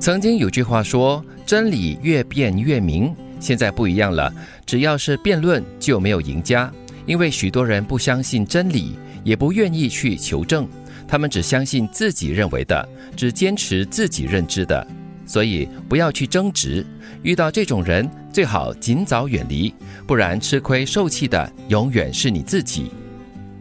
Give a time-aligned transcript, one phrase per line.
[0.00, 4.32] 曾经有句话说：“真理越辩越明。”现在不一样了，
[4.64, 6.72] 只要是辩论就没有赢家，
[7.04, 10.66] 因为许多人不相信真理，也不愿意去求证，
[11.06, 14.86] 他们只相信自己认为的，只坚持自己认知的。
[15.26, 16.84] 所以不要去争执，
[17.22, 19.72] 遇到这种人最好尽早远离，
[20.06, 22.90] 不然吃亏受气的永远是你自己。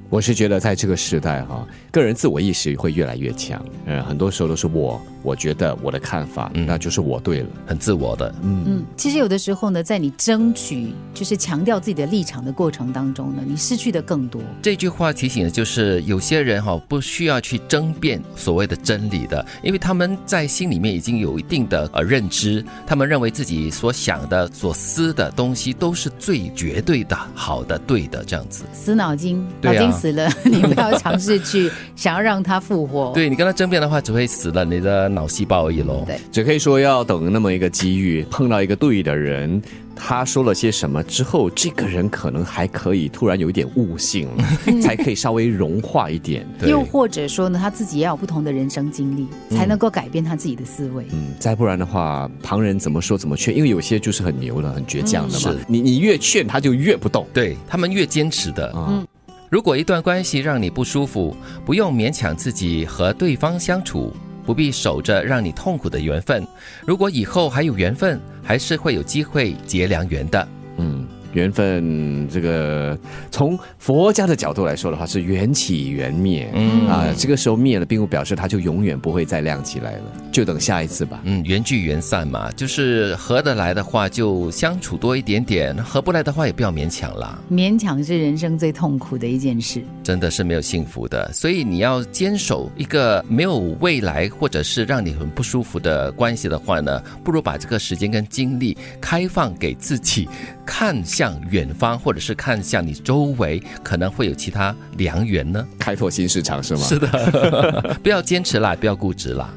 [0.10, 1.66] 我是觉得在这个时代哈。
[1.92, 8.86] 个人自我意识会越来越强，嗯，很多时候都是我，我觉得我的看法，那就是我对了，很自我的，嗯嗯。
[8.96, 14.40] 其实有的时候呢，在你争取就是强调自己的立场的过程当中呢，你失去的更多。
[14.62, 28.64] 这句话提醒的就是，有些人哈不需要去争辩所谓的真理的，因为他们在心里面已经有一定的呃认知，他们认为自己所想的、所思的东西都是最绝对的、好的、对的这样子。
[28.72, 31.70] 死脑筋，脑筋死了， 你不要尝试去。
[31.96, 36.04] 想要让他复活， 对你跟他争辩的话，只会死了你的脑细胞而已喽。
[36.06, 39.62] 对，只可以说要等那么一个机遇，碰到一个对的人，
[39.96, 44.30] 他说了些什么之后，这个人可能还可以突然有一点悟性，
[44.82, 46.48] 才可以稍微融化一点。
[46.66, 51.06] 又或者说呢，他自己也有不同的人生经历，才能够改变他自己的思维。
[51.12, 55.54] 嗯，再不然的话，旁人怎么说怎么劝，因为有些就是很牛的、很倔强的嘛。
[55.68, 58.72] 你你越劝他就越不动，对他们越坚持的。
[58.76, 59.06] 嗯。
[59.50, 64.14] 如果一段关系让你不舒服，不用勉强自己和对方相处，
[64.46, 66.46] 不必守着让你痛苦的缘分。
[66.86, 70.48] 如果以后还有缘分，还是会有机会结良缘的。
[70.78, 71.08] 嗯。
[71.34, 72.98] 缘分，这个
[73.30, 76.50] 从佛家的角度来说的话，是缘起缘灭。
[76.54, 81.22] 嗯啊，这个时候灭了，并不表示它就永远不会再亮起来了，就等下一次吧。
[81.24, 87.40] 嗯，缘聚缘散嘛，就是合得来的话就相处多一点点，合不来的话也不要勉强啦。
[87.52, 91.32] 勉强是人生最痛苦的一件事，真的是没有幸福的。
[91.32, 100.28] 所以你要坚守一个没有未来或者是让你很不舒服的关系的话呢，不如把这个时间跟精力开放给自己。
[100.66, 105.68] 看向远方，或者是看向你周围，可能会有其他良缘呢。
[105.78, 106.82] 开拓新市场是吗？
[106.82, 109.50] 是的， 不要坚持啦，不要固执啦。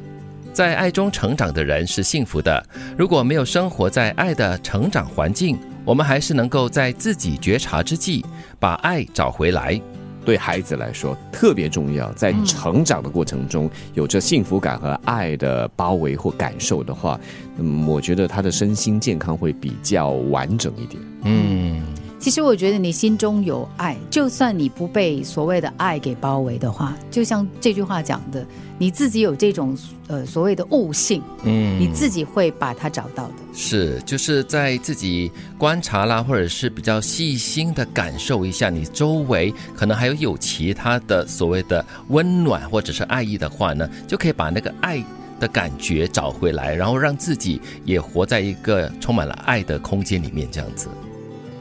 [0.53, 2.61] 在爱中成长的人是幸福的。
[2.99, 8.25] 如果没有生活在爱的成长环境，我们还是能够在自己觉察之际，
[8.59, 9.81] 把爱找回来。
[10.25, 17.19] 对孩子来说特别重要，在成长的过程中有着幸福感和爱的包围或感受的话，
[17.59, 21.03] 嗯，我觉得他的身心健康会比较完整一点。
[21.25, 21.83] 嗯。
[22.23, 28.47] 其实我觉得你心中有爱，就算你不被所谓的爱给包围的话，就像这句话讲的，
[28.79, 33.35] 你自己有这种呃所谓的悟性，嗯，你自己会把它找到的。
[33.53, 45.05] 是，就是在自己观察啦，或者是比较细心的感受一下你周围，可能还有有其他的所谓的温暖或者是爱意的话呢，就可以把那个爱
[45.41, 50.87] 的感觉找回来，然后让自己也活在一个充满了爱的空间里面，这样子。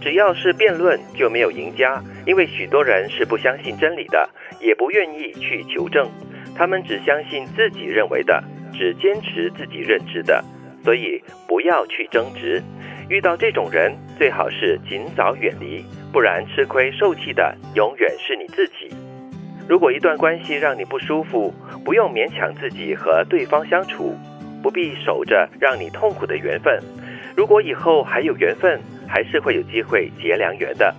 [0.01, 4.27] 只要是辩论就没有赢家，因为许多人是不相信真理的，
[4.59, 6.09] 也不愿意去求证，
[6.55, 10.43] 他们只相信自己认为的，只坚持自己认知的，
[10.83, 12.61] 所以不要去争执。
[13.09, 18.89] 遇到这种人，最好是尽早远离，不然吃亏受气的永远是你自己。
[19.69, 21.53] 如果一段关系让你不舒服，
[21.85, 24.17] 不用勉强自己和对方相处，
[24.63, 26.81] 不必守着让你痛苦的缘分。
[27.35, 28.81] 如果以后还有缘分。
[29.11, 30.95] 还是会有机会结良缘的，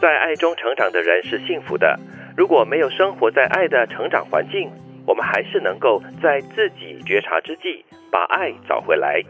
[0.00, 1.98] 在爱中成长的人是幸福的。
[2.36, 4.70] 如果没有生活在爱的成长环境，
[5.04, 9.20] 我们还是能够在自己觉察之际把爱找回来。